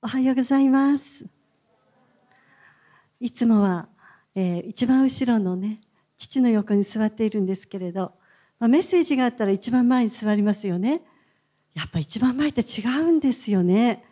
[0.00, 1.26] おはようございます。
[3.18, 3.88] いつもは、
[4.36, 5.80] えー、一番後ろのね、
[6.16, 8.12] 父の横に座っているんですけれど、
[8.60, 11.02] まあ、メッセージがあったら一番前に座りますよね。
[11.74, 14.04] やっぱ一番前って違うんですよね。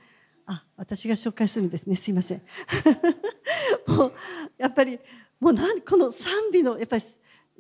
[0.47, 1.95] あ、私が紹介するんですね。
[1.95, 2.43] すいません。
[3.87, 4.13] もう
[4.59, 4.99] やっぱり
[5.39, 7.05] もうなんこの賛美のやっぱり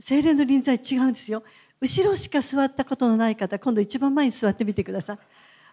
[0.01, 1.45] 精霊の臨在違うんですよ。
[1.81, 5.19] 後ろしか座ったことのない方、今度一番前に座ってみてください。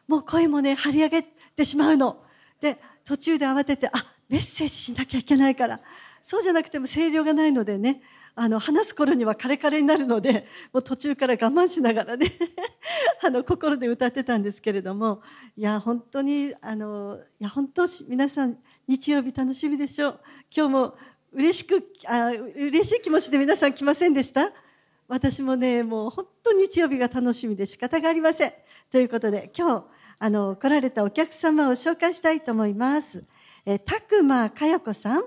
[0.08, 2.23] もう声もね張り上げてしまうの。
[2.64, 3.91] で途中で慌ててあ
[4.30, 5.81] メッセージしなきゃいけないから。
[6.26, 8.02] そうじゃなくても声量がないのでね
[8.34, 12.27] あの話す頃にはカレカレになるのでもう途中から我慢しながらね
[13.21, 15.21] あの心で歌ってたんですけれども
[15.57, 18.57] いや本当にあのいや本当皆さん
[18.88, 20.20] 日曜日楽しみでしょう。
[20.55, 20.95] 今日も
[21.34, 24.49] 嬉しくあ嬉しい気持ちで皆さん来ませんでした？
[25.09, 28.54] 私もねもう本当日曜日が楽しみで仕方がありません。
[28.90, 29.85] ということで今日
[30.26, 33.26] あの来られたお客様を紹介したいと思います。
[33.66, 35.23] えー、拓磨佳代子さん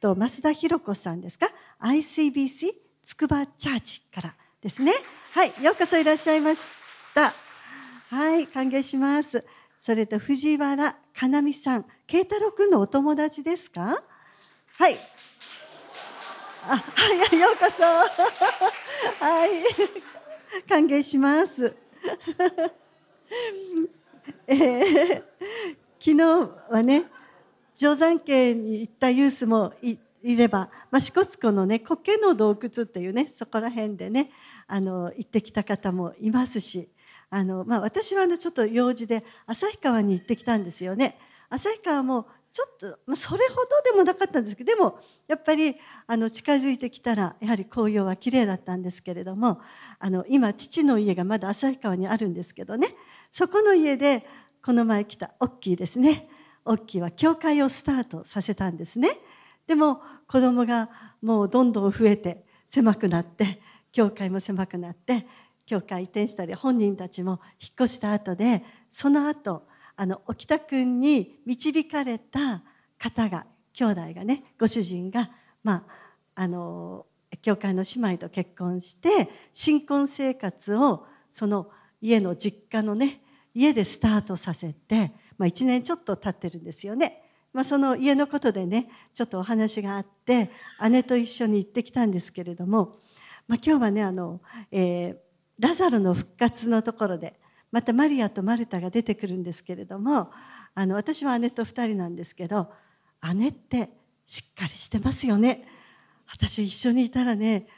[0.00, 1.48] と増田博子さんですか
[1.80, 2.72] ？ICBC
[3.04, 4.92] つくばチャーチからですね。
[5.34, 6.66] はい、ようこそいらっしゃいまし
[7.14, 7.32] た。
[8.10, 9.46] はい、歓迎します。
[9.78, 14.02] それと藤原かなみさん、慶太郎くんのお友達ですか？
[14.80, 14.98] はい。
[16.66, 17.84] あ、はい、 ようこそ。
[17.84, 19.62] はい、
[20.68, 21.72] 歓迎します。
[24.46, 25.22] えー、
[25.98, 26.22] 昨日
[26.70, 27.04] はね
[27.76, 34.30] 定山家に行ったユースもいいれば、ま、支笏湖のね苔の洞窟っていうねそこら辺でね
[34.66, 36.88] あの行ってきた方もいますし
[37.28, 41.18] あの、まあ、私はあのちょっと用事で旭川に行ってきたんですよね。
[41.50, 49.60] 旭川もちょっと、ま、それほどでもなかったんですけどでもやっぱりあの近づいてきたらやはり紅葉は綺麗だったんですけれども
[49.98, 52.94] あの今父の家がまだ旭川にあるんですけどね
[53.34, 54.24] そこの家で
[54.64, 56.28] この前来たオッキーですね。
[56.64, 59.08] オッキーは教会をスタートさせたんですね。
[59.66, 60.88] でも子供が
[61.20, 65.26] もうどんどん増えて狭くなって教会も狭くなって
[65.66, 69.66] 教会移転したり本人たちも引っ越した後でその後
[69.96, 72.62] あの沖田君に導かれた
[73.00, 75.28] 方が兄弟がねご主人が
[75.64, 75.84] ま
[76.36, 77.04] ああの
[77.42, 81.68] 教会の姉妹と結婚して新婚生活をその
[82.00, 83.22] 家の実家のね
[83.54, 87.22] 家でスタートさせて、まあ、1年ちょっと経ってるんですよね。
[87.52, 90.50] まあ、その家のことでねちょっとお話があって
[90.90, 92.96] 姉と一緒に行ってきたんですけれども、
[93.46, 94.40] まあ、今日はねあの、
[94.72, 95.16] えー、
[95.60, 97.38] ラザロの復活のところで
[97.70, 100.32] またマリアとマルタが出てくるんですけれども
[100.74, 102.72] あの私は姉と2人なんですけど
[103.36, 103.90] 姉って
[104.26, 105.68] しっかりしてますよね。
[106.26, 107.68] 私一緒にいたらね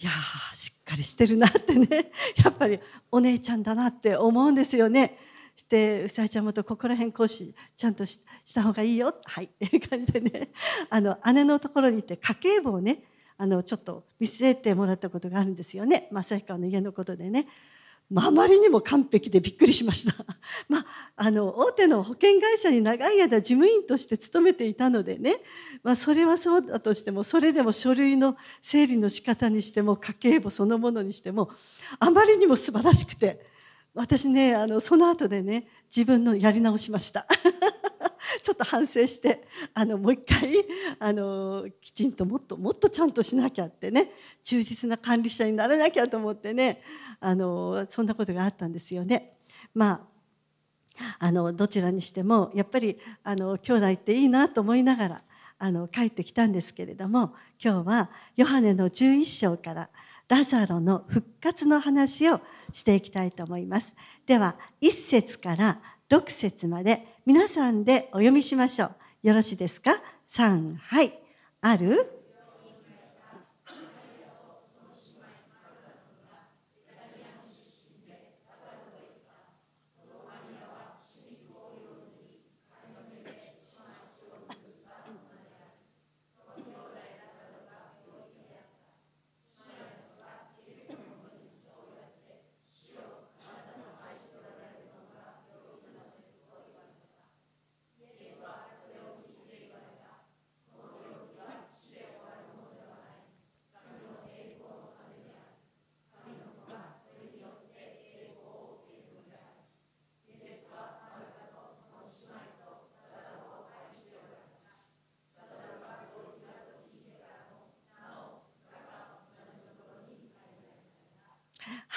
[0.00, 0.10] いや
[0.52, 2.12] しっかりしてるなってね。
[2.42, 2.78] やっぱり
[3.10, 5.18] お姉ちゃんだなって思うんですよね。
[5.56, 8.20] してうさぎちゃんもとここら辺講師ちゃんとし
[8.54, 9.16] た方がいいよ。
[9.24, 9.46] はい。
[9.46, 10.50] っていう感じでね。
[10.88, 13.02] あの姉のところに行って家計簿をね
[13.38, 16.08] あのちょっと見据えてもらったことがあるんですよね。
[16.12, 17.48] 正彦の家のことでね。
[18.10, 20.14] まあ、まりにも完璧でびっくりしました。
[20.68, 20.84] まあ、
[21.16, 25.36] あの大手の保険会社に長い間事務員として勤めていたのでね、
[25.82, 31.50] まあ、それはそうだとしてもそれでも書類の整理の仕方にしても家計簿そのものにしても
[31.98, 33.44] あまりにも素晴らしくて
[33.98, 37.26] 私ねあのその後でね自分のやり直しました。
[38.42, 40.54] ちょっと反省してあのもう一回
[41.00, 44.12] あのきちんともっともっとちゃんとしなきゃってね
[44.44, 46.80] 忠実な管理者にならなきゃと思ってね
[47.18, 49.36] あのそんなことがあったんですよね。
[49.74, 50.08] ま
[51.00, 55.22] ああのどちらにしてもやっぱりあの兄弟っていいなと思いながら
[55.58, 59.90] あの帰ってきたんですけれども今日はヨハネの11章から
[60.28, 62.40] ラザロの復活の話を
[62.72, 63.96] していきたいと思います。
[64.26, 65.80] では1節から
[66.10, 69.28] 6節まで皆さんでお読みしましょう。
[69.28, 71.12] よろしいですか ?3 はい
[71.60, 72.18] ある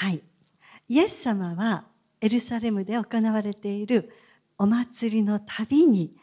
[0.02, 0.24] はい
[0.88, 1.86] イエス様は
[2.20, 4.12] エルサレムで行われている
[4.58, 6.16] お祭りのたびに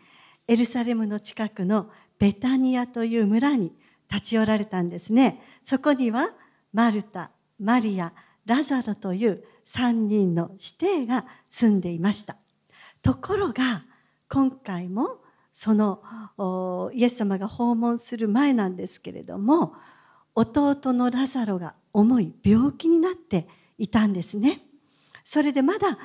[0.47, 3.73] エルサレムの近くのベタニアという村に
[4.11, 5.43] 立ち寄られたんですね。
[5.65, 6.31] そこには
[6.73, 8.13] マルタ、マリア、
[8.47, 12.37] ラザロという3人の指定が住んでいました。
[13.03, 13.85] ところが
[14.29, 15.19] 今回も
[15.53, 16.03] その
[16.93, 19.75] イエス様が訪問する前なんですけれども
[20.35, 24.68] 弟のラザロが重い病気になっていたんですね。
[25.31, 25.99] それでまだ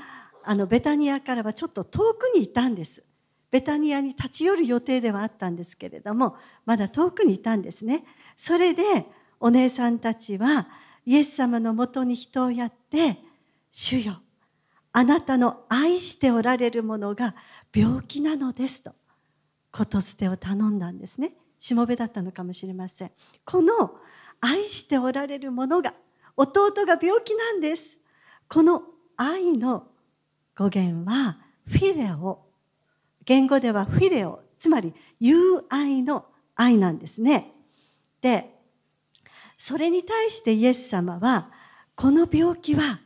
[0.44, 3.06] あのベタニアからはちょっと遠くにいたんです。
[3.52, 6.36] ベタニアに立ち寄る予定ではあったんですけれども
[6.66, 8.04] まだ遠くにいたんですね。
[8.36, 8.84] それで
[9.40, 10.68] お姉さんたちは
[11.06, 13.18] イエス様のもとに人をやって
[13.72, 14.22] 「主よ
[14.92, 17.34] あなたの愛しておられるものが
[17.74, 18.94] 病気なのです」と
[19.72, 21.38] ことづてを頼んだんですね。
[21.58, 23.12] しもべだったのかもしれません。
[23.46, 23.96] この
[24.42, 25.94] 愛しておられるものが
[26.36, 28.02] 弟が病気なんです。
[28.50, 28.84] この
[29.18, 29.88] 愛の
[30.58, 31.38] 語源は
[31.68, 32.40] フィレオ。
[33.26, 36.26] 言語ではフィレオ、つまり友愛の
[36.56, 37.52] 愛なんですね。
[38.22, 38.54] で、
[39.58, 41.50] それに対してイエス様は、
[41.96, 43.00] この病気は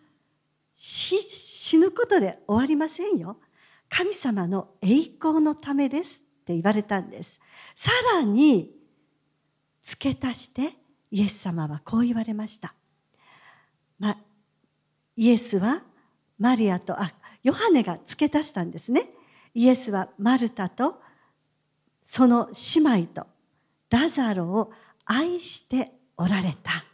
[0.74, 3.38] 死ぬことで終わりませんよ。
[3.90, 4.88] 神様の栄
[5.20, 7.40] 光のためですって言われたんです。
[7.76, 8.74] さらに
[9.82, 10.74] 付け足して
[11.12, 12.74] イエス様はこう言われました。
[14.00, 14.18] ま、
[15.16, 15.82] イエスは
[16.40, 17.14] マリアと、あ、
[17.44, 19.10] ヨハネが付け足したんですね。
[19.54, 21.02] イエスはマルタと
[22.04, 23.28] その姉妹と
[23.90, 24.72] ラザロを
[25.06, 26.86] 愛しておられた。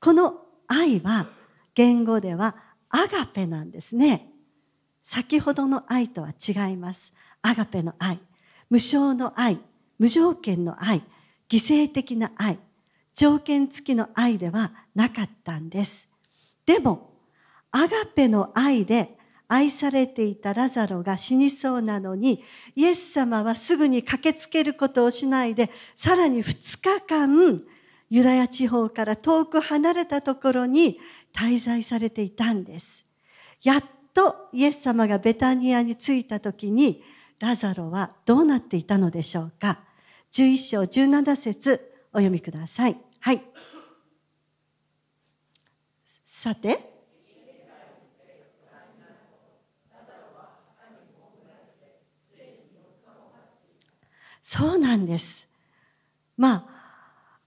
[0.00, 0.34] この
[0.66, 1.26] 愛は
[1.74, 2.56] 言語では
[2.88, 4.30] アガペなんですね。
[5.02, 7.12] 先ほどの愛とは違います。
[7.42, 8.20] アガペの愛。
[8.68, 9.58] 無償の愛。
[9.98, 11.02] 無条件の愛。
[11.48, 12.58] 犠牲的な愛。
[13.14, 16.08] 条件付きの愛ではなかったんです。
[16.66, 17.09] でも、
[17.72, 19.16] アガペの愛で
[19.48, 22.44] 愛されていたラザロが死にそうなのに、
[22.76, 27.62] イエス様はすぐに駆けつけることをしないで、さらに2日間、
[28.10, 31.00] ユダヤ地方から遠く離れたところに
[31.32, 33.04] 滞在されていたんです。
[33.62, 33.84] やっ
[34.14, 37.02] とイエス様がベタニアに着いた時に、
[37.40, 39.80] ラザロはどうなっていたのでしょうか
[40.30, 42.96] ？11章17節お読みください。
[43.18, 43.40] はい。
[46.24, 46.89] さて、
[54.52, 55.48] そうなんです。
[56.36, 56.64] まあ、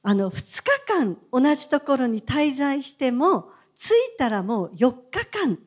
[0.03, 5.59] あの、2日間同じところに滞在しても、着いたらもう4日間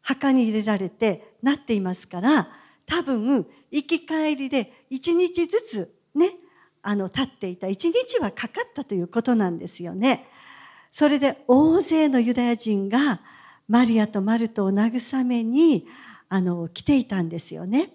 [0.00, 2.48] 墓に入れられてなっていますから、
[2.86, 6.32] 多分、行き帰りで1日ずつね、
[6.82, 10.26] あの立っていた一日はかかったということなんですよね。
[10.90, 13.20] それで大勢のユダヤ人が
[13.68, 15.86] マリアとマルトを慰めに
[16.28, 17.92] あの来ていたんですよね。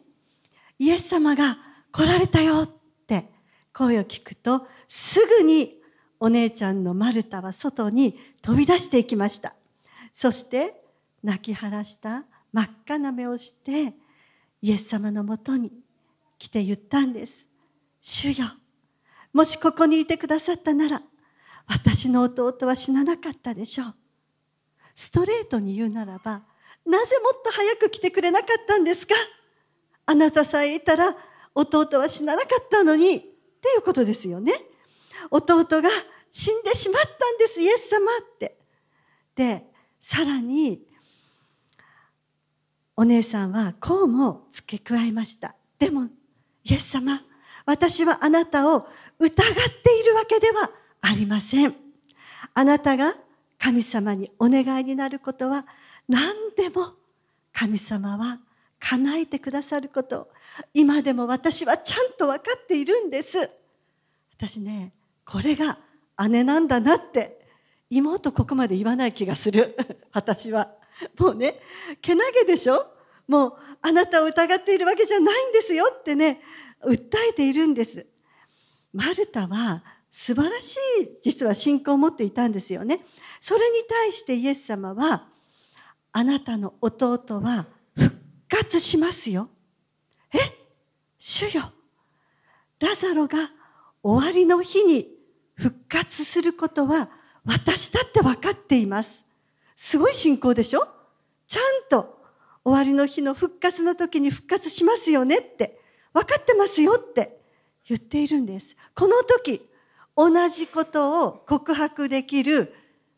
[0.79, 1.57] イエス様が
[1.91, 2.69] 来られたよ
[3.77, 5.81] 声を聞くとすぐに
[6.19, 9.53] お姉ちゃんのマルタは外に飛び出していきました。
[10.13, 10.81] そして
[11.21, 12.23] 泣き晴らした
[12.53, 13.93] 真っ赤な目をして
[14.61, 15.73] イエス様のもとに
[16.37, 17.47] 来て言ったんです。
[17.99, 18.45] 主よ
[19.33, 21.01] もしここにいてくださったなら、
[21.67, 23.95] 私の弟は死ななかったでしょう。
[24.95, 26.43] ストレートに言うならば、
[26.85, 29.15] なぜもっと早く来てくれなかったんですか？
[30.05, 31.13] あなたさえいたら
[31.53, 33.34] 弟は死ななかったのに、
[33.65, 34.53] っていうことですよね。
[35.31, 35.89] 弟が
[36.29, 38.59] 死んでしまったんです、イエス様って。
[39.33, 39.65] で、
[39.99, 40.85] さらに、
[42.95, 45.55] お姉さんはこうも付け加えました。
[45.79, 46.09] でも、
[46.63, 47.19] イエス様、
[47.65, 50.69] 私はあなたを疑っているわけでは
[51.01, 51.75] ありません。
[52.53, 53.15] あなたが
[53.57, 55.65] 神様にお願いになることは
[56.07, 56.93] 何でも
[57.51, 58.39] 神様は
[58.87, 60.29] 叶えてくださること。
[60.73, 63.49] 今でも私はちゃんと分かっているんです。
[64.37, 64.93] 私ね
[65.25, 65.77] これが
[66.29, 67.39] 姉なんだなって
[67.89, 69.75] 妹ここまで言わない気がする。
[70.11, 70.69] 私は。
[71.19, 71.59] もうね
[72.01, 72.85] けなげでしょ？
[73.27, 76.41] もうあなたを疑っているわけじゃないんですよってね
[76.83, 78.05] 訴えているんです。
[78.93, 83.01] マルタは素晴らしい実は信仰を持っていたんですよね。
[83.41, 85.27] それに対してイエス様は
[86.11, 87.65] あなたの弟は
[88.49, 89.49] 活しますよ。
[90.33, 90.37] え？
[91.17, 91.71] 主よ。
[92.79, 93.51] ラザロが
[94.03, 95.07] 終わりの日に
[95.55, 97.09] 復活することは
[97.45, 99.25] 私だって分かっています。
[99.75, 100.87] すごい信仰でしょ？
[101.47, 102.21] ちゃんと
[102.63, 105.79] 終わりの日の復活の時に復活しますよねって。
[106.13, 107.39] 分かってますよって。
[107.87, 108.75] 言っているんです。
[108.95, 109.61] この時、
[110.15, 112.73] 同じことを告白できる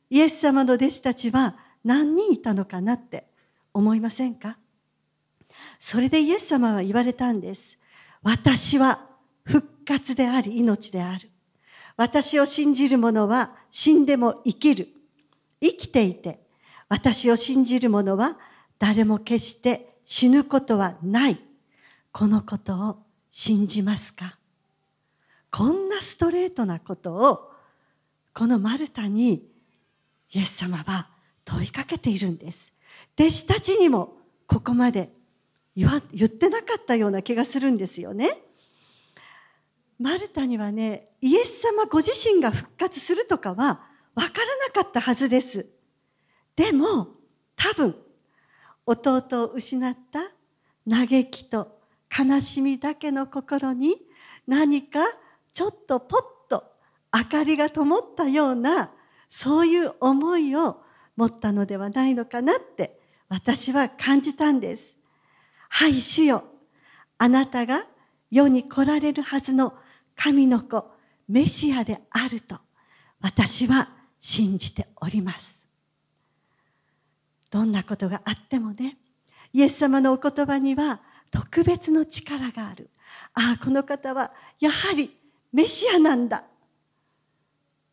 [0.09, 1.55] イエス様の弟子たちは
[1.85, 3.27] 何人いたのかなって
[3.73, 4.57] 思いませんか？
[5.79, 7.77] それでイエス様は言われたんです。
[8.23, 9.07] 私は
[9.43, 11.29] 復活であり命である。
[11.95, 14.89] 私を信じる者は死んでも生きる。
[15.61, 16.39] 生きていて、
[16.89, 18.37] 私を信じる者は
[18.77, 21.39] 誰も決して死ぬことはない。
[22.11, 22.97] このことを
[23.31, 24.37] 信じますか？
[25.51, 27.51] こんなストレートなことを
[28.33, 29.47] このマルタに
[30.31, 31.09] イエス様は
[31.45, 32.73] 問いかけているんです。
[33.19, 35.11] 弟子たちにもここまで
[35.77, 38.41] 言わ言ってなかったような気がするんですよね。
[39.99, 43.83] マルタにはねイエス様ご自身が復活するとかは
[44.15, 45.67] 分からなかったはずです。
[46.55, 47.09] でも
[47.55, 47.95] 多分
[48.87, 50.31] 弟を失った
[50.89, 51.79] 嘆きと
[52.17, 53.97] 悲しみだけの心に
[54.47, 54.99] 何か
[55.53, 56.63] ちょっとポッと
[57.15, 58.89] 明かりが灯ったような
[59.29, 60.81] そういう思いを
[61.15, 64.96] 持ったのではないのかなって私は感じたんです。
[65.69, 66.43] はい、主よ。
[67.17, 67.85] あなたが
[68.29, 69.73] 世に来られるはずの
[70.15, 70.91] 神の子、
[71.27, 72.57] メシアであると
[73.21, 75.67] 私は信じております。
[77.49, 78.97] どんなことがあってもね
[79.53, 80.99] イエス様のお言葉には
[81.31, 82.89] 特別の力がある
[83.33, 85.15] ああこの方はやはり
[85.53, 86.43] メシアなんだ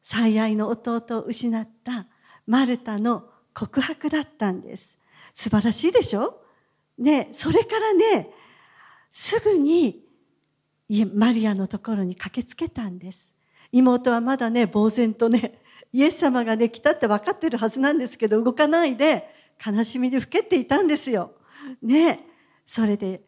[0.02, 2.07] 最愛の弟を失った
[2.47, 4.99] マルタの告白だったんです
[5.33, 6.43] 素晴らしいでしょ？
[6.98, 8.30] ねそれからね
[9.10, 10.04] すぐに
[11.14, 13.34] マリアのところに駆けつけたんです
[13.72, 15.60] 妹はまだね呆然とね
[15.92, 19.28] イエス様がね来たって分かってるはずなんですけど動かないで
[19.64, 21.32] 悲しみにふけていたんですよ。
[21.82, 22.20] ね
[22.66, 23.22] それで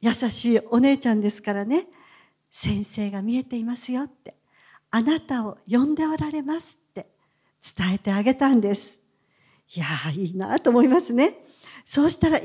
[0.00, 1.86] 優しいお姉ちゃんですからね
[2.50, 4.36] 先生が見えていますよって
[4.90, 7.08] あなたを呼んでおられますって
[7.76, 9.00] 伝えてあげたんです。
[9.74, 11.44] いやいいなと思いますね。
[11.84, 12.38] そうしたら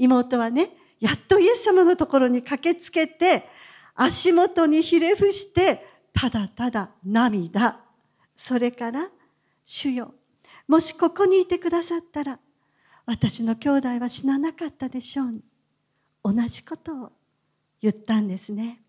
[0.00, 3.44] 妹はねやっとイエス様のところに駆けつけて
[3.94, 7.78] 足元にひれ伏してただただ涙。
[8.36, 9.08] それから
[9.64, 10.14] 「主よ
[10.66, 12.38] もしここにいてくださったら
[13.04, 15.42] 私の兄弟は死ななかったでしょう
[16.22, 17.12] 同じことを
[17.82, 18.82] 言ったんですね。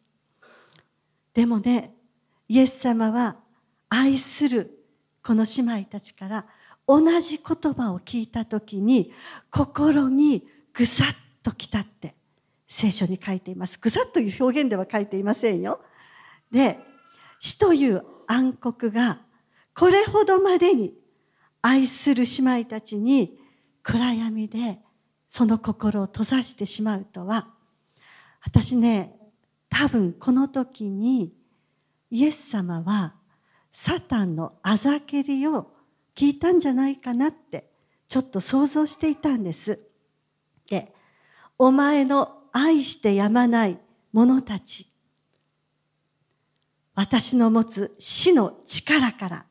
[1.34, 1.96] でもね
[2.48, 3.38] イエス様は
[3.90, 4.86] 愛する
[5.24, 6.46] この姉妹たちから
[6.88, 9.14] 同じ言葉を聞いた時に
[9.50, 12.16] 心にぐさっときたって
[12.68, 15.82] 聖書に書いていますぐさっという表現では書いていませんよ
[16.52, 16.80] で
[17.40, 19.20] 死という暗黒が
[19.74, 20.94] これほどまでに
[21.62, 23.38] 愛する姉妹たちに
[23.84, 24.80] 暗闇で
[25.28, 27.48] その心を閉ざしてしまうとは
[28.44, 29.16] 私ね
[29.70, 31.34] 多分この時に
[32.10, 33.16] イエス様は
[33.72, 35.72] サタンのあざけりを
[36.16, 37.70] 聞いたんじゃないかなって
[38.08, 39.80] ちょっと想像していたんです。
[40.72, 40.94] で
[41.60, 43.80] 「お前の愛してやまない
[44.12, 44.88] 者たち
[46.96, 49.46] 私の持つ死の力から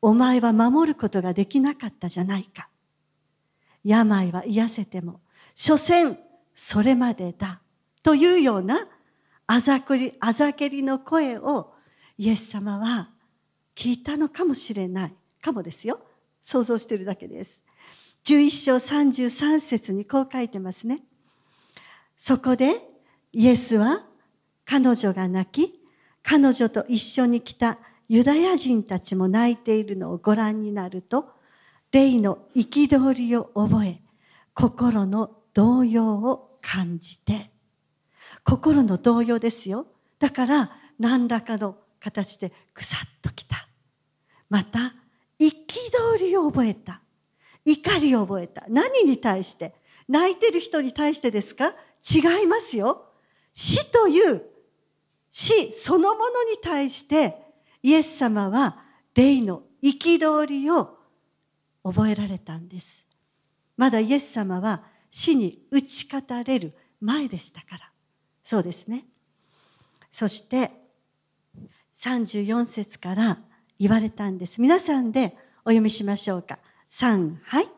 [0.00, 2.68] お前は守ることができなかったじゃないか」
[3.84, 5.20] 病は癒せても、
[5.54, 6.18] 所詮
[6.54, 7.60] それまでだ。
[8.02, 8.86] というような
[9.46, 11.74] あざくり、あざけりの声を
[12.16, 13.10] イエス様は
[13.74, 15.14] 聞いたのかもしれない。
[15.40, 16.00] かもですよ。
[16.42, 17.64] 想像してるだけです。
[18.24, 21.00] 11章33節にこう書いてますね。
[22.16, 22.82] そこで
[23.32, 24.04] イエスは
[24.64, 25.80] 彼女が泣き、
[26.22, 31.30] 彼女と一緒に来たユダヤ人たちも泣いているのをご覧になると、
[31.92, 34.00] 霊の憤りを覚え
[34.54, 37.50] 心の動揺を感じて。
[38.44, 39.86] 心の動揺ですよ。
[40.18, 43.68] だから何らかの形でぐさっときた。
[44.50, 44.94] また
[45.38, 47.02] 憤りを覚えた。
[47.70, 48.64] 怒りを覚えた。
[48.68, 49.74] 何に対して？
[50.08, 51.74] 泣いてる人に対してですか？
[52.02, 53.06] 違いますよ。
[53.52, 54.42] 死という
[55.30, 57.36] 死そのものに対して
[57.82, 58.78] イエス様は
[59.14, 60.96] 霊の憤りを
[61.82, 63.06] 覚えられたんです。
[63.76, 67.90] まだイエス様は死に打ち勝たれる前でしたから。
[68.44, 69.04] そうですね。
[70.10, 70.70] そして
[71.96, 73.38] 34節から
[73.78, 74.60] 言われたんです。
[74.60, 76.58] 皆さんでお読みしましょうか。
[76.88, 77.77] 3はい。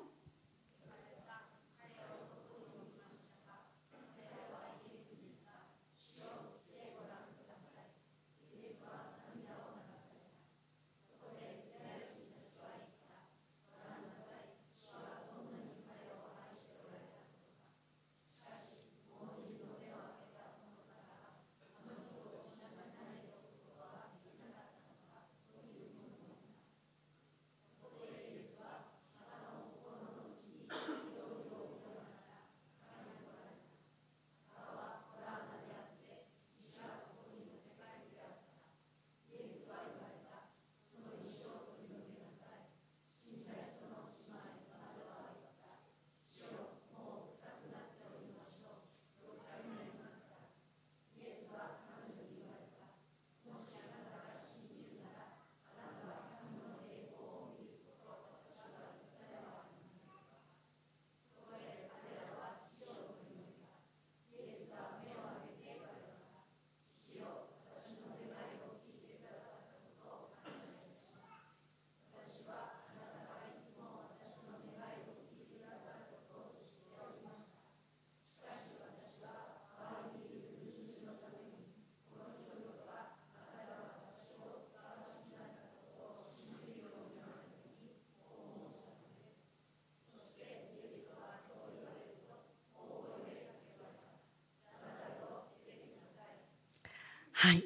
[97.40, 97.64] はい。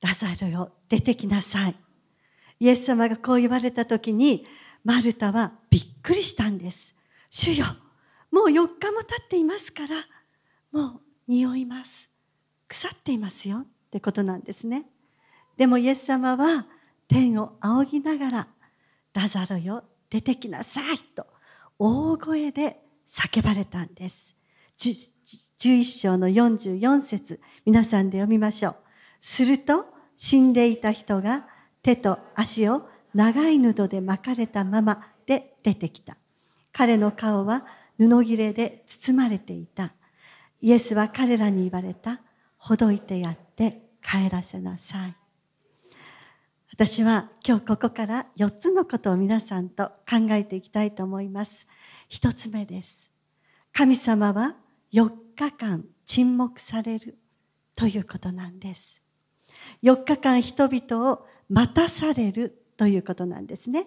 [0.00, 1.74] ラザロよ出てきなさい。
[2.60, 4.46] イエス様がこう言われた時に
[4.84, 6.94] マルタはびっくりしたんです。
[7.30, 7.66] 主よ
[8.30, 9.96] もう4日も経っていますから
[10.70, 12.08] もう匂います。
[12.68, 13.58] 腐っていますよ。
[13.58, 14.84] ってことなんですね。
[15.56, 16.64] でもイエス様は
[17.08, 18.48] 天を仰ぎながら
[19.14, 21.26] ラザロよ出てきなさいと
[21.76, 24.39] 大声で叫ばれたんです。
[24.80, 28.76] 11章の44節皆さんで読みましょう。
[29.20, 29.84] すると
[30.16, 31.46] 死んでいた人が
[31.82, 36.16] 手と足を長い布で巻かれたままで出てきた。
[36.72, 37.66] 彼の顔は
[37.98, 39.92] 布切れで包まれていた。
[40.62, 42.22] イエスは彼らに言われた。
[42.56, 45.14] ほどいてやって帰らせなさい。
[46.72, 51.66] 私は今日ここから4つのことを皆さんと考えていきたいと思います。
[52.08, 53.10] 1つ目です。
[53.72, 54.56] 神様は
[54.92, 57.18] 4日間沈黙される
[57.74, 59.02] ということなんです。
[59.82, 63.86] 4日間人々を待たされるということなんですね。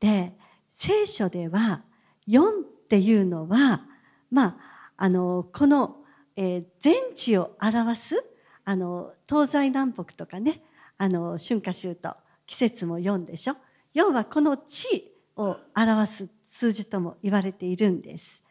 [0.00, 0.32] で
[0.70, 1.82] 聖書では
[2.28, 2.42] 4っ
[2.88, 3.82] ていうのは
[4.30, 4.56] まあ
[4.96, 5.96] あのこの、
[6.36, 8.24] えー、全地を表す
[8.64, 10.62] あの東西南北とかね
[10.98, 13.56] あの春夏秋冬季節も4でしょ。
[13.94, 18.42] 4はこの地を表す数字とも言われているんです。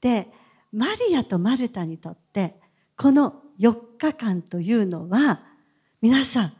[0.00, 0.28] で
[0.76, 2.54] マリアとマルタにとって
[2.98, 5.40] この4日間というのは
[6.02, 6.52] 皆さん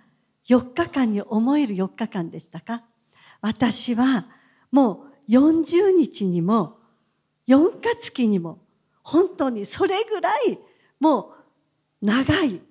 [0.48, 2.82] 4日間に思える4日間でしたか？
[3.42, 4.24] 私は
[4.72, 6.78] もう40日にも
[7.46, 8.58] 4日月にも
[9.02, 10.58] 本当にそれぐらい
[10.98, 11.34] も
[12.02, 12.62] う長い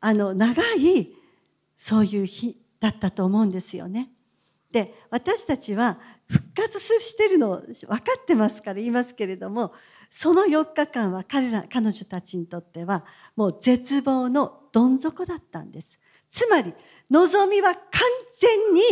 [0.00, 1.12] あの長い
[1.76, 4.08] そういう日だったと思うんですよね。
[4.70, 9.74] で私たちは復活してるの分かってますから言いますけれども
[10.10, 15.98] その4日間は彼ら彼女たちにとってはもう絶望のどん底だったんです。
[16.30, 16.72] つまり
[17.10, 17.82] 望みは完
[18.38, 18.82] 全に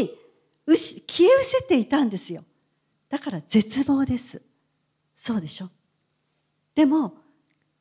[0.66, 2.44] 消え失せていたんですよ。
[3.08, 4.42] だから絶望です。
[5.16, 5.70] そうでしょ
[6.74, 7.14] でも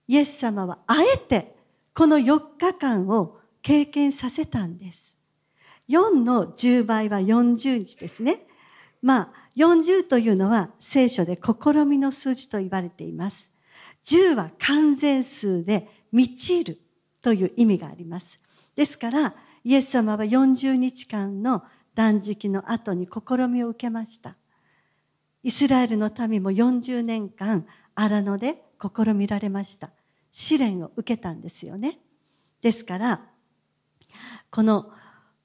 [0.08, 1.56] イエス様はあえて
[1.94, 5.18] この4日間を経験させたんです。
[5.90, 8.46] 4の10倍は40日ですね。
[9.02, 13.52] まあ40というのは聖書で試みの数字と言われています。
[14.06, 16.80] 10は完全数で満ちる
[17.22, 18.40] という意味があります。
[18.76, 21.64] ですからイエス様は40日間の
[21.96, 24.36] 断食の後に試みを受けました。
[25.44, 29.92] イスラエルの民も40年間荒野で試みられました。
[30.32, 32.00] 試練を受けたんですよね。
[32.62, 33.22] ですから、
[34.50, 34.92] この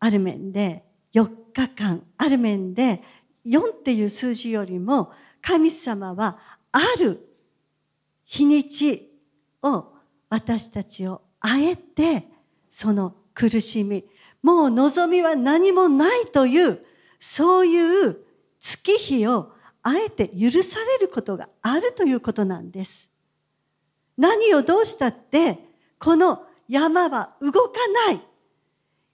[0.01, 3.03] ある面で4日間、ある面で
[3.48, 6.38] 4っていう数字よりも神様は
[6.72, 7.26] ある
[8.24, 9.11] 日にち
[9.62, 9.92] を
[10.28, 12.24] 私たちをあえて
[12.70, 14.04] その苦しみ、
[14.42, 16.80] もう望みは何もないという
[17.20, 18.18] そういう
[18.58, 23.11] 月日をあえて許されることがあるということなんです。
[24.16, 25.58] 何をどうしたって
[25.98, 27.70] この山は動か
[28.06, 28.20] ない。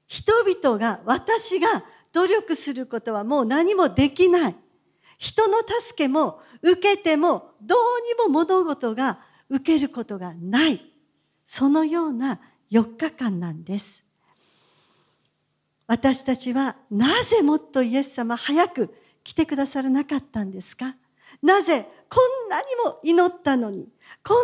[0.06, 1.68] 人々が私が
[2.14, 4.56] 努力することはもう何もできない。
[5.18, 7.78] 人の助けも受けてもどう
[8.26, 9.18] にも物事が
[9.50, 10.80] 受けることがない。
[11.46, 14.04] そのような4日間なんです。
[15.86, 20.94] 私たちはなぜもっとイエス様早く来てくださらなかったんですか？
[21.42, 23.88] なぜこんなにも祈ったのに、
[24.22, 24.36] こん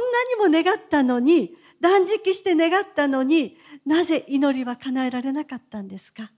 [0.42, 3.56] なにも願ったのに、断食して願ったのに？
[3.86, 6.30] なぜ祈りは叶えられなかったんですか？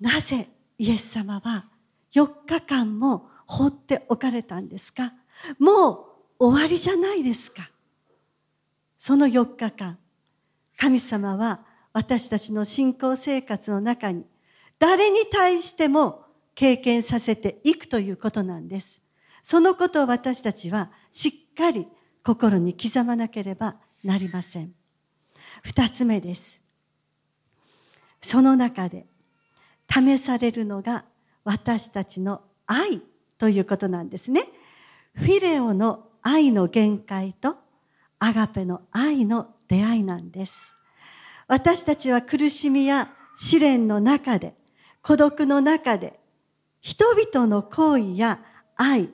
[0.00, 1.66] なぜイエス様は
[2.12, 5.12] 4日間も放っておかれたんですか？
[5.58, 6.06] も
[6.38, 7.70] う終わりじゃないですか
[8.98, 9.98] その4日間
[10.76, 11.60] 神様は
[11.92, 14.24] 私たちの信仰生活の中に
[14.78, 19.00] 誰に対しても経験させていくということなんです。
[19.42, 21.88] そのことを私たちはしっかり
[22.22, 24.72] 心に刻まなければなりません。
[25.62, 26.62] 二つ目です。
[28.22, 29.06] その中で
[29.90, 31.04] 試されるのが
[31.44, 33.00] 私たちの愛
[33.38, 34.42] ということなんですね。
[35.14, 37.56] フィレオの愛の限界と
[38.18, 40.74] アガペの愛の出会いなんです。
[41.46, 44.54] 私たちは苦しみや試練の中で
[45.02, 46.18] 孤独の中で
[46.80, 48.40] 人々の行為や
[48.76, 49.10] 愛、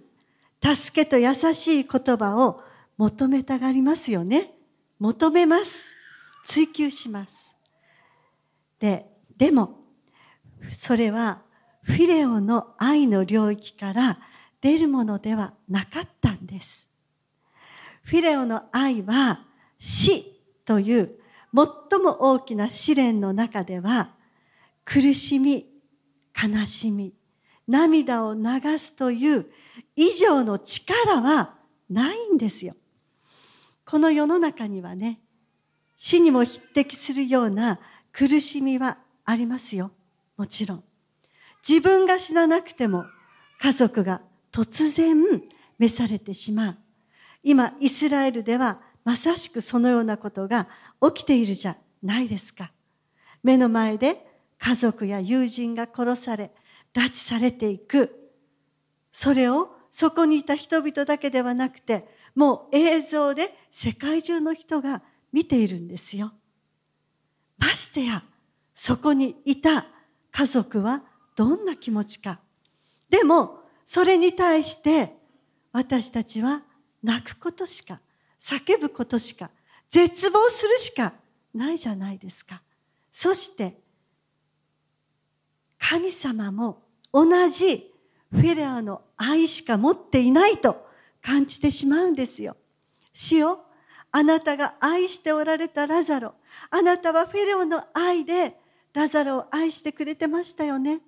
[0.62, 2.62] 助けと優しい言葉を
[2.96, 4.52] 求めたがりますよね。
[4.98, 5.94] 求めます。
[6.44, 7.56] 追求します。
[8.78, 9.06] で、
[9.36, 9.83] でも、
[10.72, 11.42] それは
[11.82, 14.18] フィレオの愛の領域から
[14.60, 16.88] 出るものではなかったんです。
[18.02, 19.40] フィレオの愛は
[19.78, 21.18] 死という
[21.54, 24.08] 最も大きな試練の中では
[24.84, 25.66] 苦しみ
[26.34, 27.14] 悲しみ
[27.68, 28.42] 涙を流
[28.78, 29.46] すという
[29.96, 31.56] 以上の力は
[31.88, 32.74] ないんですよ。
[33.84, 35.20] この世の中にはね
[35.96, 37.78] 死にも匹敵するような
[38.12, 39.90] 苦しみはありますよ
[40.36, 40.84] もちろん。
[41.66, 43.04] 自分が死ななくても
[43.60, 45.16] 家族が突然
[45.78, 46.76] 召されてしまう。
[47.42, 50.68] 今イスラエルではまさしくそのようなことが
[51.02, 52.72] 起きているじゃないですか。
[53.42, 54.26] 目の前で
[54.58, 56.52] 家族や友人が殺され
[56.94, 58.30] 拉致されていく。
[59.12, 66.32] それをそこにいた人々だけではなくてもう映像で世界中の人が見ているんですよ。
[67.58, 68.22] ましてや
[68.74, 69.86] そこにいた
[70.36, 71.02] 家族は
[71.36, 72.40] どんな気持ちか
[73.08, 75.14] でもそれに対して
[75.72, 76.62] 私たちは
[77.04, 78.00] 泣くことしか
[78.40, 79.50] 叫ぶことしか
[79.88, 81.12] 絶望するしか
[81.54, 82.62] ないじゃないですか
[83.12, 83.76] そして
[85.78, 87.92] 神様も同じ
[88.32, 90.84] フェレアの愛しか持っていないと
[91.22, 92.56] 感じてしまうんですよ。
[93.12, 93.60] 主よ
[94.10, 96.34] あなたが愛しておられたラザロ
[96.70, 98.56] あなたはフェレオの愛で
[98.94, 101.00] ラザロを愛してくれてましたよね。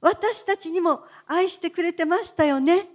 [0.00, 2.88] 私たちにも愛してくれてましたよね。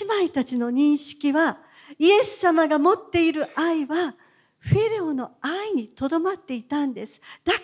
[0.00, 1.58] 姉妹たちの認識は
[1.98, 4.14] イエス様が持っている愛は
[4.58, 7.20] フェレオの愛にとどまっていたんです。
[7.44, 7.60] だか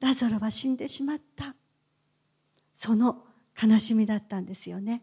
[0.00, 1.54] らラザロは死んでしまった。
[2.74, 3.24] その
[3.60, 5.02] 悲しみだったんですよね。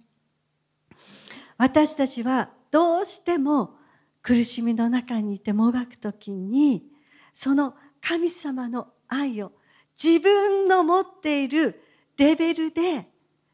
[1.57, 3.75] 私たちはどうしても
[4.21, 6.83] 苦しみの中にいてもがく時に
[7.33, 9.51] その神様の愛を
[10.01, 11.81] 自分の持っている
[12.17, 13.07] レベルで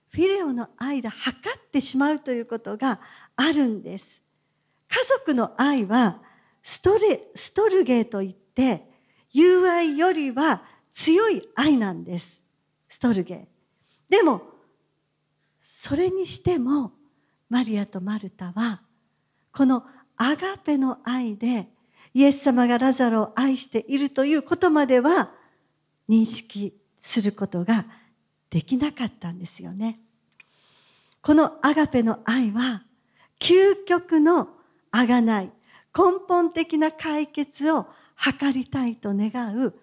[0.10, 3.00] フィレオの愛で測ってしまうということが
[3.36, 4.24] あるんです。
[4.88, 6.20] 家族の愛は
[6.64, 8.90] ストレストルゲーといって
[9.32, 12.44] 友愛よりは強い愛なんです。
[12.88, 13.46] ストルゲー。
[14.10, 14.42] でも
[15.64, 16.92] それにしても
[17.50, 18.82] マリアとマルタは
[19.52, 19.84] この
[20.18, 21.68] アガペの愛で
[22.14, 25.32] イエス様がラザロを愛しているということまでは
[26.10, 27.86] 認識することが
[28.50, 30.00] できなかったんですよね。
[31.22, 32.84] このアガペの愛は
[33.40, 34.50] 究極の
[34.92, 35.52] あがない
[35.96, 39.74] 根本的な解決を図りたいと願う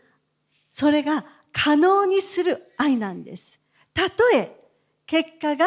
[0.70, 3.58] それが可能にする愛なんです。
[3.94, 4.54] たとえ
[5.06, 5.66] 結果が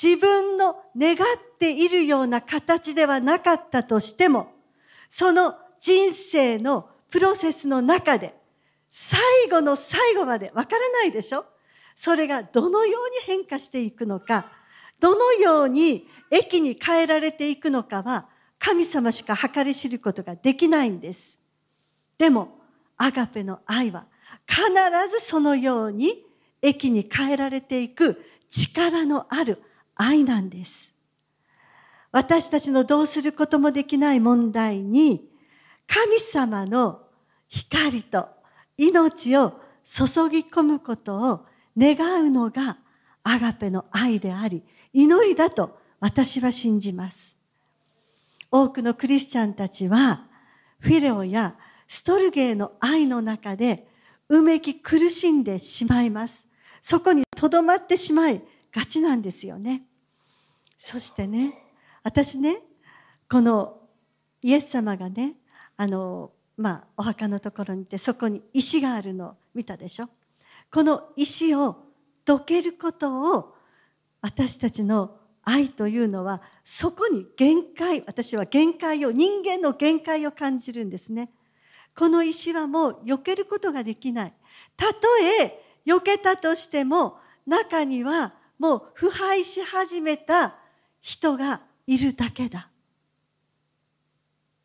[0.00, 1.18] 自分の願っ
[1.58, 4.54] ているような形ではなかったとしても
[5.10, 8.34] その人生のプロセスの中で
[8.90, 11.46] 最後の最後までわからないでしょ？
[11.94, 14.46] それがどのように変化していくのか？
[14.98, 21.38] どのように駅に変えられていくのかは神様しか計り知ることができないんです。
[22.18, 22.58] でも、
[22.98, 24.06] アガペの愛は
[24.46, 24.60] 必
[25.10, 26.26] ずそのように
[26.60, 29.62] 駅に変えられていく力のある
[29.94, 30.94] 愛なんです。
[32.12, 35.30] 私たちのどうすることもできない問題に
[35.86, 37.02] 神様の
[37.48, 38.28] 光と
[38.80, 42.78] 命を注ぎ込むことを願うのが
[43.22, 44.62] アガペの愛であり
[44.94, 47.36] 祈りだと私は信じます。
[48.50, 50.24] 多くのクリスチャンたちは
[50.78, 53.86] フィレオやストルゲーの愛の中で
[54.30, 56.46] うめき苦しんでしまいます。
[56.80, 59.82] そこにとどまってしまいがちなんですよね。
[60.78, 61.52] そしてね、
[62.02, 62.62] 私ね、
[63.30, 63.78] この
[64.40, 65.34] イエス様がね、
[65.76, 70.10] あの、まあ、お墓のところにいてそこに石があるのを見たでしょ。
[70.70, 71.84] この石を
[72.26, 73.54] どけることを
[74.20, 81.30] 私たちの愛というのはそこに限界私は限界を人間の限界を感じるんですね。
[81.96, 84.34] この石はもう避けることができない。
[84.76, 85.00] たと
[85.42, 90.56] え避けたとしても中にはもう腐敗し始めた
[91.00, 92.68] 人がいるだけだ。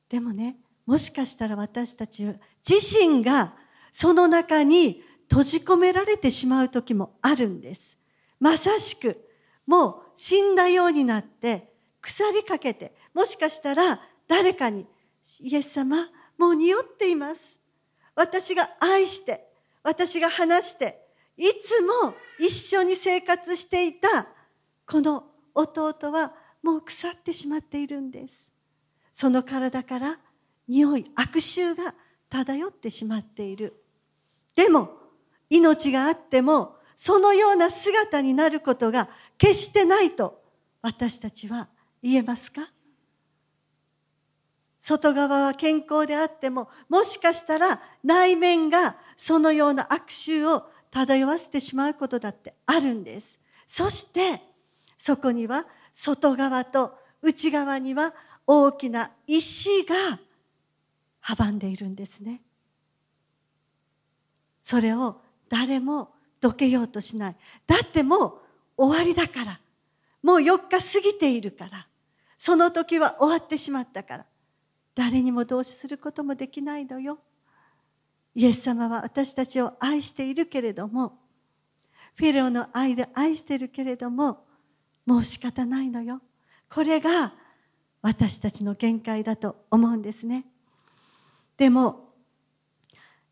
[0.09, 2.25] でもねもしかしたら私たち
[2.67, 3.53] 自身が
[3.91, 7.97] その中に閉じ込められてしまう時もあるんです。
[8.39, 9.27] まさしく
[9.65, 14.85] もう死んだようになって腐りかけてもしかしたら誰かに
[15.41, 17.59] 「イエス様もう匂っています」
[18.13, 19.47] 私が愛して
[19.83, 21.05] 私が話して
[21.37, 24.27] いつも一緒に生活していた
[24.85, 28.51] この弟はもう腐ってしまっているんです。
[29.13, 30.19] その体から
[30.67, 31.93] 匂い悪臭が
[32.29, 33.73] 漂ってしまっている
[34.55, 34.89] でも
[35.49, 40.41] 命があってもそのような姿になることが決してないと
[40.81, 41.67] 私たちは
[42.01, 42.61] 言えますか？
[44.79, 53.39] 外側は健康であっても、もしかしたら内面がそのような悪臭を漂わせてしまうことだってあるんです。
[53.65, 54.39] そして、
[54.99, 58.13] そこには外側と内側には
[58.45, 60.19] 大きな石が
[61.25, 62.41] 阻んでいるんですね。
[64.61, 67.35] それを誰もどけようとしない。
[67.65, 68.27] だっても
[68.77, 69.59] う終わりだから。
[70.21, 71.87] もう4日過ぎているから。
[72.37, 74.25] その時は終わってしまったから。
[74.93, 77.19] 誰にも同視することもできないのよ。
[78.35, 81.17] イエス様は私たちを愛しているけれども、
[82.15, 84.45] フィレオの愛で愛してるけれども、
[85.05, 86.21] もう仕方ないのよ。
[86.69, 87.33] これが
[88.01, 90.45] 私たちの限界だと思うんですね。
[91.57, 92.13] でも、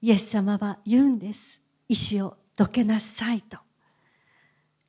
[0.02, 1.62] イエス様は言うんです。
[1.88, 3.58] 意をどけなさいと。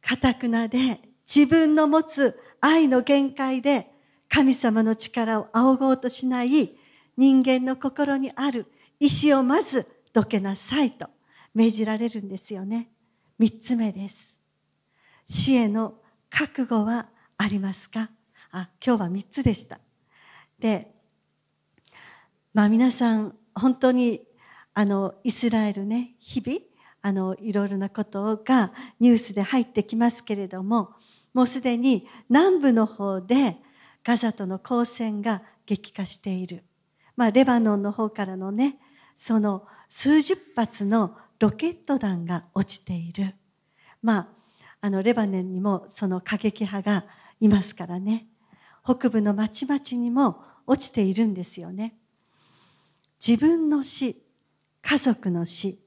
[0.01, 3.91] かたくなで自分の持つ愛の限界で
[4.29, 6.77] 神様の力を仰ごうとしない
[7.17, 8.67] 人間の心にある
[9.01, 11.09] 意志をまずどけなさいと
[11.55, 12.91] 命じられるんですよね。
[13.39, 14.39] 三つ目です。
[15.27, 15.95] 死への
[16.31, 18.11] 覚悟はありますか？
[18.51, 19.81] あ、今日は三つでした。
[20.59, 20.94] で、
[22.55, 24.21] まあ皆さん本当に
[24.75, 26.61] あのイスラエルね、日々
[27.03, 30.91] あのいろいろなことがニュースで入ってきますけれども
[31.35, 33.57] もうすでに南部の方で
[34.05, 36.63] ガザとの交戦が激化している、
[37.17, 38.77] まあ、レバノンの方からのね
[39.17, 43.35] その数十発のロケット弾が落ちている。
[44.01, 44.29] まあ
[44.81, 47.05] あのレバノンにもその過激派が
[47.41, 48.29] いますからね。
[48.85, 51.97] 北部の町々にも落ちているんですよね。
[53.27, 54.23] 自分の死
[54.83, 55.79] 家族の死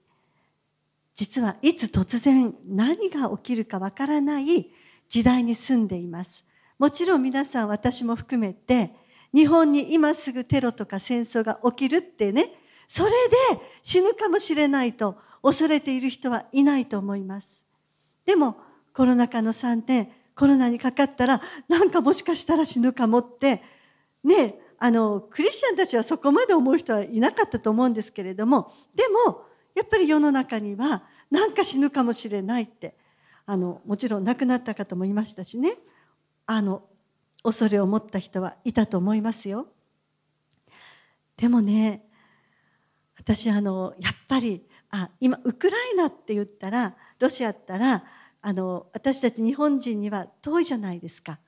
[1.13, 4.71] 実はいつ突然何が起きるかわからない
[5.08, 6.45] 時代に住んでいます。
[6.80, 8.91] もちろん皆さん私も含めて
[9.34, 12.50] 日本に今すぐテロとか戦争が起きるってね
[12.88, 13.15] それで
[13.84, 17.65] 死ぬかもしれないと恐れている人はいないと思います。
[18.26, 18.58] でも
[18.93, 23.62] コロナ禍の3年コロナにかかったらなんかもしかしたら死ぬかもって
[24.23, 32.95] ねあのクリスチャンたちはそこまで思う人はいなかったと思うんですけれどもでもやっぱり世の中にはなんか死ぬかもしれないって
[33.45, 35.73] あのもちろん亡くなった方もいましたしね
[36.45, 36.83] あの
[37.43, 39.67] 恐れを持った人はいたと思いますよ。
[41.37, 42.03] でもね
[43.17, 48.03] 私あのやっぱりあ今ウクライナって言ったらロシアったら
[48.41, 51.39] あの私たち日本人には遠いじゃないですか。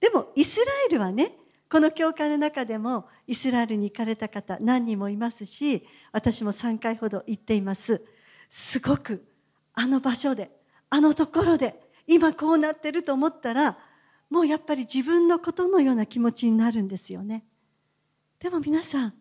[0.00, 1.32] でもイスラエルはね
[1.74, 8.00] この教会の中でもイスラエルに行かれた方何人もいますし私も3回ほど行っています。
[8.48, 9.26] すごく
[9.72, 10.52] あの場所で
[10.88, 11.74] あのところで
[12.06, 13.76] 今こうなってると思ったら
[14.30, 17.44] もうやっぱり自分のことのような気持ちになるんですよね。
[18.38, 19.14] でも皆さん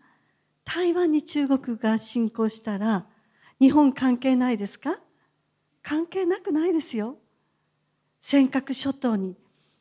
[0.63, 3.07] 台湾に中国が侵攻したら
[3.59, 4.99] 日本関係ないですか？
[5.81, 7.17] 関係なくないですよ。
[8.21, 9.35] 尖閣諸島に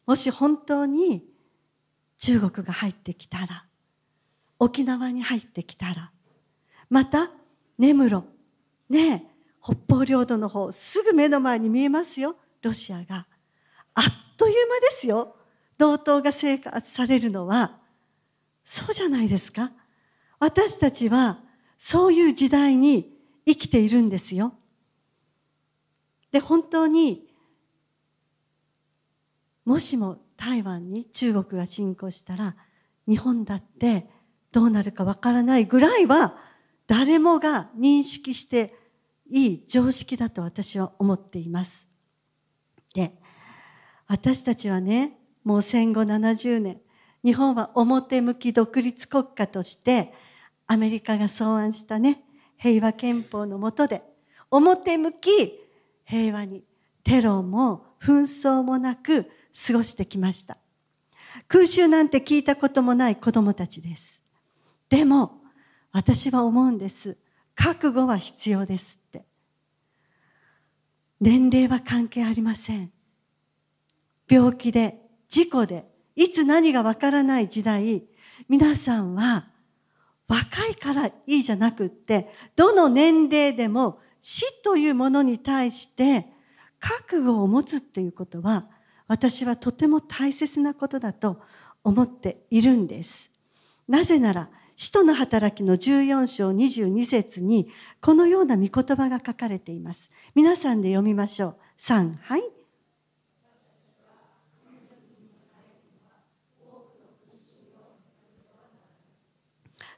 [0.07, 1.31] もし本当に
[2.23, 3.65] 中国が入ってきたら
[4.61, 6.13] 沖縄に入ってきたら
[6.89, 7.29] また
[7.79, 8.25] 根室
[8.89, 9.27] ね
[9.61, 12.37] 北方領土の方すぐ目の前に見えますよ。
[12.63, 13.27] ロシアが。
[13.95, 14.05] あっ
[14.37, 15.37] という間ですよ。
[15.79, 17.79] 同等が生活されるのは。
[18.65, 19.73] そうじゃないですか。
[20.39, 21.39] 私たちは
[21.77, 24.55] そういう時代に生きているんですよ。
[26.31, 27.29] で本当に
[29.65, 32.57] もしも台湾に中国が侵攻したら
[33.07, 34.09] 日本だって
[34.51, 36.37] どうなるかわからないぐらいは
[36.89, 38.75] 誰もが認識して
[39.31, 41.87] いい常識だと私は思っています。
[42.93, 43.13] で
[44.09, 46.81] 私たちはねもう戦後70年
[47.25, 50.13] 日本は表向き独立国家として
[50.67, 52.21] アメリカが草案したね
[52.59, 54.03] 平和憲法の下で
[54.51, 55.29] 表向き
[56.05, 56.65] 平和に
[57.05, 59.31] テロも紛争もなく
[59.67, 60.59] 過ごしてきました。
[61.49, 64.23] 空襲なんて聞いたこともない子供たちです。
[64.89, 65.41] でも、
[65.93, 67.17] 私は思うんです。
[67.55, 69.25] 覚悟は必要ですって。
[71.21, 72.91] 年齢は関係ありません。
[74.29, 75.87] 病気で、事故で、
[76.17, 78.05] いつ何がわからない時代、
[78.49, 79.47] 皆さんは
[80.29, 86.27] 若いからいいじゃなくって、どの年齢でも死というものに対して
[86.79, 88.67] 覚悟を持つっていうことは
[89.09, 91.41] 私はとても大切なことだと
[91.85, 93.31] 思っているんです。
[93.89, 97.69] なぜなら、使徒の働きの14章22節に
[98.01, 100.11] このような御言葉が書かれています。
[100.35, 101.57] 皆さんで読みましょう。
[101.79, 102.43] 3、はい。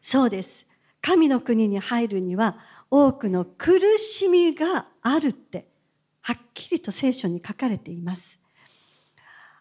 [0.05, 0.67] そうです
[1.01, 2.59] 神の国に入るには
[2.90, 5.67] 多くの苦しみがあるって
[6.21, 8.38] はっきりと聖書に書かれています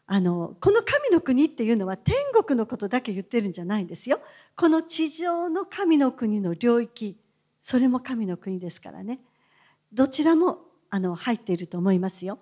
[0.06, 4.20] あのこの神の国っていうのは天国のことだけ言ってるんじゃないんですよ。
[4.56, 7.18] この地上の神の国の領域。
[7.62, 9.20] それも神の国ですからね。
[9.94, 12.40] どちらもあの入っていると思いますよ。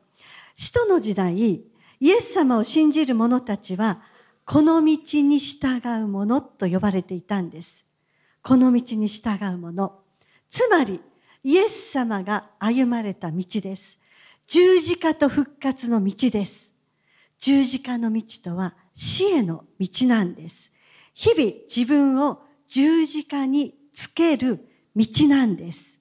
[0.56, 4.02] 使徒の時代イエス様を信じる者たちは
[4.46, 7.86] この道に従う者と呼ばれていたんです。
[8.42, 10.00] この道に従う者。
[10.50, 11.00] つまり
[11.44, 14.00] イエス様が歩まれた道です。
[14.48, 16.76] 十字架と復活の道です。
[17.42, 20.72] 十字架の道とは死への道なんです。
[21.14, 26.00] 日々自分を十字架につける道なんです。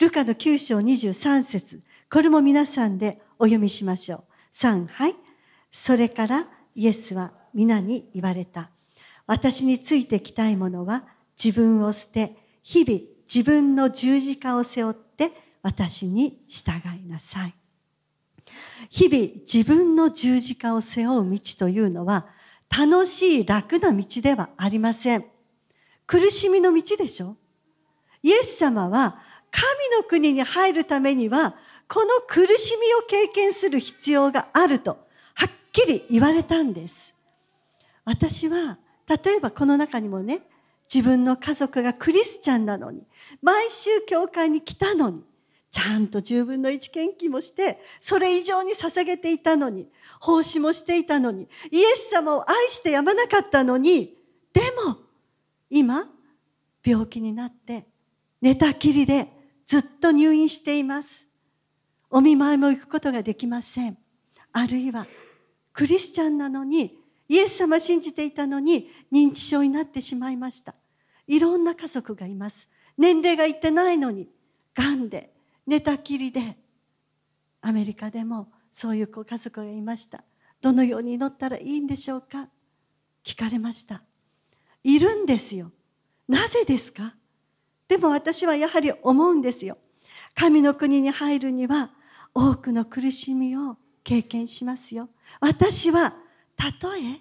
[0.00, 1.82] ルカの9章23節。
[2.10, 4.24] これも皆さんでお読みしましょう。
[4.52, 5.14] 3はい。
[5.70, 8.70] それからイエスは皆に言われた。
[9.26, 11.04] 私についてきたいものは
[11.42, 13.00] 自分を捨て日々
[13.32, 15.30] 自分の十字架を背負って
[15.62, 17.54] 私に従いなさい。
[18.88, 22.26] 日々自分の十字架を背負う道というのは
[22.68, 25.24] 楽しい楽な道ではありません。
[26.06, 27.36] 苦しみの道でしょ？
[28.22, 29.18] イエス様は
[29.50, 29.64] 神
[29.96, 31.54] の国に入るためには
[31.88, 34.98] この苦しみを経験する必要があると
[35.34, 37.14] はっきり言われたんです。
[38.04, 40.40] 私は例えばこの中にもね
[40.92, 43.06] 自分の家族がクリスチャンなのに
[43.42, 45.22] 毎週教会に来たのに
[45.70, 49.88] ちゃんと十分の一献金もしてそれ以上に捧げていたのに
[50.20, 54.16] 奉仕もしていたのにイエス様を愛してやまなかったのに
[54.52, 54.96] でも
[55.68, 56.08] 今
[56.84, 57.86] 病気になって
[58.40, 59.28] 寝たきりで
[59.64, 61.28] ずっと入院しています。
[62.10, 63.96] お見舞いも行くことができません。
[64.52, 65.06] あるいは
[65.72, 70.74] クリスチャンなのにイエス様信じていたのに認知症になってしまいました。
[71.28, 72.68] いろんな家族がいます。
[72.98, 74.28] 年齢がいってないのに
[74.74, 75.32] がんで
[75.70, 76.56] 寝たきりで
[77.62, 80.24] アメリカでもそういうご家族がいました。
[80.60, 82.48] どのように祈ったらいいんでしょうか？
[83.24, 84.02] 聞かれました。
[84.82, 85.70] いるんですよ。
[86.26, 87.14] なぜですか？
[87.86, 89.78] でも私はやはり思うんですよ。
[90.34, 91.90] 神の国に入るには
[92.34, 95.08] 多くの苦しみを経験しますよ。
[95.40, 96.14] 私は
[96.56, 97.20] たとえ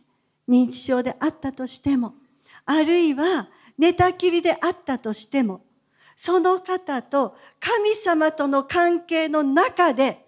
[0.50, 2.16] 認知症であったとしても
[2.66, 5.62] あるいは寝たきりであったとしても
[6.22, 10.26] その方と神様との関係の中で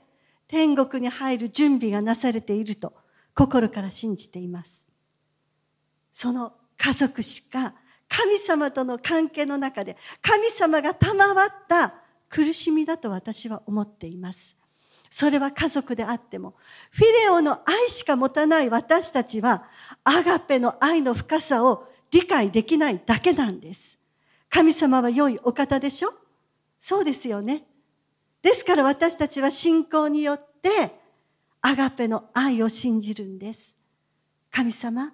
[0.47, 2.93] 天国に入る準備がなされていると
[3.35, 4.87] 心から信じています。
[6.13, 7.73] その家族しか
[8.07, 11.93] 神様との関係の中で神様が賜った
[12.29, 14.55] 苦しみだと私は思っています。
[15.09, 16.53] それは家族であっても
[16.91, 19.65] フィレオの愛しか持たない私たちは
[20.05, 24.00] アガペの愛の深さを理解できないだけなんです。
[24.51, 26.13] 神様は良いお方でしょ？
[26.79, 27.63] そうですよね。
[28.41, 30.69] ですから私たちは信仰によって
[31.61, 33.75] アガペの愛を信じるんです。
[34.51, 35.13] 神様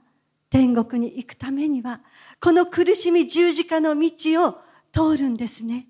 [0.49, 2.01] 天国に行くためには
[2.41, 4.57] この苦しみ十字架の道を
[4.91, 5.88] 通るんですね。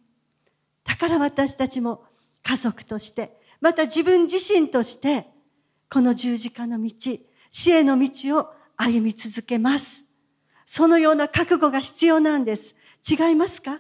[0.84, 2.04] だから私たちも
[2.44, 5.26] 家族としてまた自分自身として
[5.90, 6.92] この十字架の道
[7.50, 10.04] 死への道を歩み続けます。
[10.66, 12.76] そのような覚悟が必要なんです。
[13.10, 13.80] 違いますか？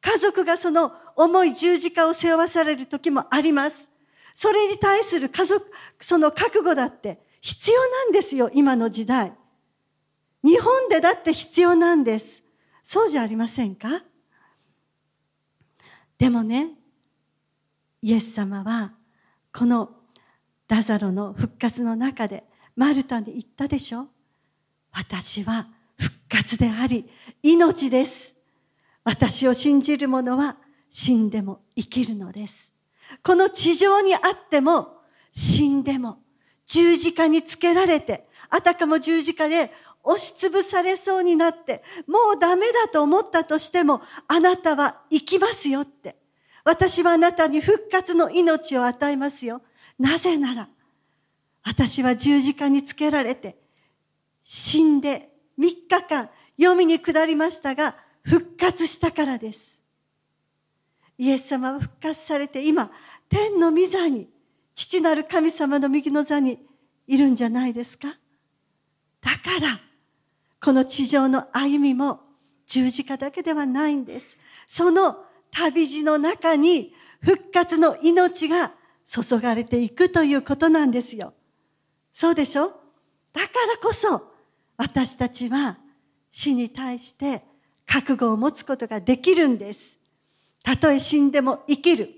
[0.00, 3.90] 家族がその重い十字架を背負わされる時もあります。
[4.34, 5.70] それに対する家族
[6.00, 9.32] その覚悟だって必要なんですよ今の時代。
[10.42, 12.42] 日本でだって必要なんです。
[12.82, 14.02] そうじゃありませんか？
[16.18, 16.70] でもね、
[18.00, 18.92] イエス様は
[19.52, 19.90] この
[20.68, 22.44] ラザロの復活の中で
[22.74, 24.06] マルタに言ったでしょ？
[24.92, 25.66] 私は
[25.98, 27.08] 復活であり
[27.42, 28.34] 命です。
[29.04, 30.56] 私を信じる者は
[30.90, 32.72] 死んでも生きるのです。
[33.22, 34.98] この地上にあっても
[35.32, 36.18] 死んでも
[36.66, 39.70] 十字架につけられてあたかも十字架で
[40.04, 46.16] 押しつぶされそうになって、もうダメだと思ったとしても、あなたは生きますよって。
[46.64, 49.62] 私はあなたに復活の命を与えますよ。
[49.98, 50.68] なぜなら、
[51.64, 53.56] 私は十字架につけられて、
[54.42, 56.30] 死んで3日間、
[56.60, 59.82] 読みに下りましたが、復活したからです。
[61.18, 62.90] イエス様は復活されて、今、
[63.28, 64.28] 天の御座に、
[64.74, 66.58] 父なる神様の右の座に
[67.06, 68.08] いるんじゃないですか
[69.20, 69.80] だから、
[70.60, 72.20] この地上の歩みも
[72.66, 74.38] 十字架だけではないんです。
[74.66, 78.72] その旅路の中に復活の命が
[79.04, 81.34] 注がれていくということなんですよ。
[82.12, 82.72] そうでしょ？
[83.32, 84.32] だからこそ
[84.76, 85.78] 私たちは
[86.30, 87.44] 死に対して
[87.86, 89.98] 覚悟を持つことができるんです。
[90.62, 92.10] たとえ死んでも生きる。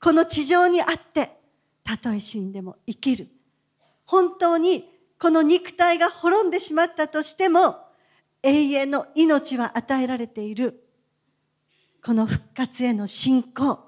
[0.00, 1.30] この地上にあって
[1.84, 3.28] たとえ死んでも生きる。
[4.04, 4.88] 本当に
[5.18, 7.76] この肉体が滅んでしまったとしても
[8.42, 10.84] 永遠の命は与えられている。
[12.04, 13.78] この復活への信仰。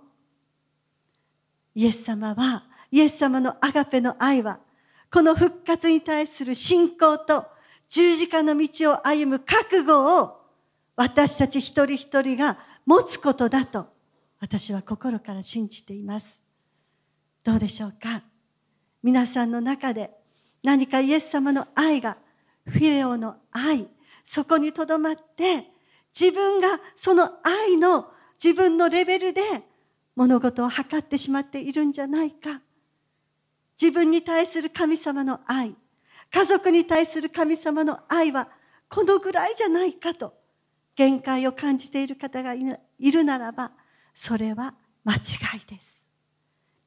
[1.74, 2.62] イエス様は
[2.92, 4.60] イエス様のアガペの愛は
[5.10, 7.44] この復活に対する信仰と
[7.88, 10.43] 十字架の道を歩む覚悟を
[10.97, 13.88] 私たち一人一人が持つことだと
[14.40, 16.42] 私は心から信じています。
[17.42, 18.22] どうでしょうか？
[19.03, 20.11] 皆さんの中で
[20.62, 22.16] 何かイエス様の愛が
[22.66, 23.88] フィレオの愛
[24.24, 25.66] そこにとどまって
[26.18, 28.09] 自分がその愛の
[28.42, 29.42] 自分のレベルで
[30.16, 32.61] 物事を測ってしまっているんじゃないか。
[33.80, 35.74] 自分に対する神様の愛
[36.30, 38.49] 家族に対する神様の愛は
[38.88, 40.34] このぐらいじゃないかと。
[40.97, 42.61] 限界を感じている方がい
[43.11, 43.72] るならば
[44.14, 44.74] それは
[45.05, 45.18] 間違
[45.59, 46.09] いです。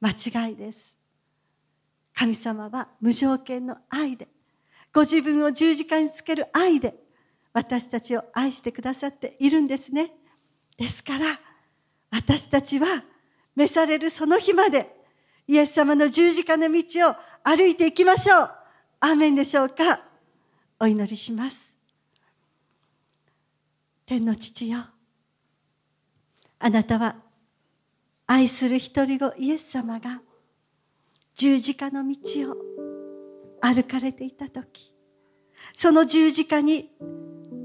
[0.00, 0.10] 間
[0.48, 0.96] 違いです。
[2.14, 4.28] 神様は無条件の愛で
[4.92, 6.94] ご自分を十字架につける愛で
[7.52, 10.10] 私たちを愛してくださっているんですね。
[10.76, 11.26] ですから
[12.10, 12.86] 私たちは
[13.54, 14.88] 召されるその日まで
[15.46, 18.50] イエス様の十字架の道を歩いていきましょう。
[19.00, 20.00] アーメンでしょうか。
[20.80, 21.77] お祈りします。
[24.08, 24.78] 天の父よ。
[26.58, 27.16] あなたは
[28.26, 30.22] 愛する一人子イエス様が
[31.34, 32.56] 十字架の道を
[33.60, 34.94] 歩かれていた時
[35.74, 36.90] その十字架に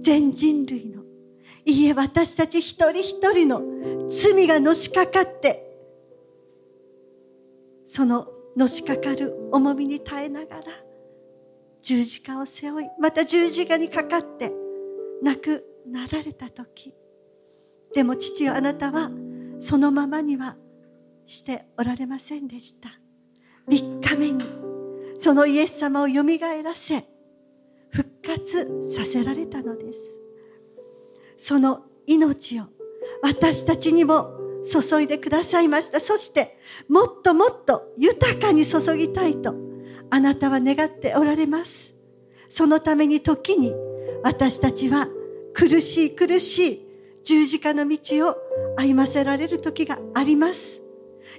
[0.02, 1.04] 全人類の
[1.66, 3.62] いいえ私たち一人一人の
[4.10, 5.64] 罪がのしかかって
[7.86, 8.28] その
[8.58, 10.64] のしかかる重みに耐えながら
[11.82, 14.52] 十字架を背負いまた十字架にかかって
[15.24, 16.94] 亡くなられた時。
[17.94, 19.12] でも父よあなたは
[19.60, 20.58] そのままには
[21.26, 22.90] しておられませんでした。
[23.68, 24.44] 3日目に
[25.18, 27.06] そのイエス様をよみがえらせ
[27.90, 30.20] 復活させられたのです。
[31.38, 32.66] その命を
[33.22, 34.32] 私たちにも
[34.64, 36.00] 注いでくださいました。
[36.00, 36.58] そして
[36.90, 39.56] もっともっと豊かに注ぎたいと
[40.10, 41.96] あなたは願っておられます。
[42.50, 43.74] そのために時に
[44.24, 45.08] 私たちは
[45.54, 46.88] 苦しい苦しい
[47.24, 48.36] 十字架の道を
[48.78, 50.82] 歩ませられる時があります。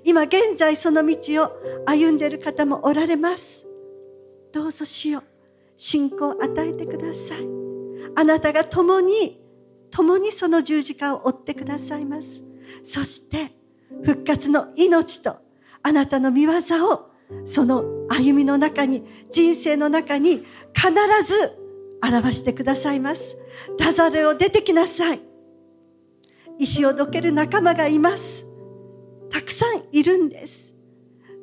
[0.04, 1.50] 今現在その道を
[1.86, 3.66] 歩んでいる方もおられます。
[4.52, 5.22] どうぞしよう。
[5.76, 7.46] 信仰を与えてください。
[8.16, 9.40] あなたが共に
[9.90, 12.42] 共にその十字架を追ってくださいます。
[12.82, 13.52] そして
[14.04, 15.36] 復活の命と
[15.82, 16.52] あなたの見業
[16.88, 17.10] を
[17.44, 20.44] その歩みの中に人生の中に
[20.74, 20.92] 必
[21.24, 21.63] ず
[22.02, 23.36] 表してくださいます。
[23.78, 25.20] ラザレを出てきなさい。
[26.58, 28.46] 石をどける仲間がいます。
[29.30, 30.74] たくさんいるんです。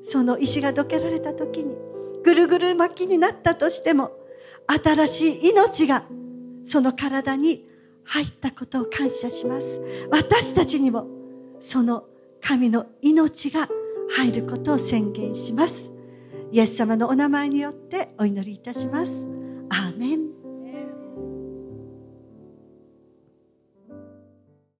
[0.03, 1.77] その石がどけられた時に
[2.23, 4.11] ぐるぐる巻きになったとしても
[4.67, 6.03] 新しい命が
[6.63, 7.67] その体に
[8.03, 9.81] 入ったことを感謝します。
[10.11, 11.07] 私たちにも
[11.59, 12.05] その
[12.41, 13.67] 神の命が
[14.09, 15.91] 入ることを宣言します。
[16.51, 19.27] イエス様のお名前によってお祈りいたします。
[19.69, 20.40] アーメン。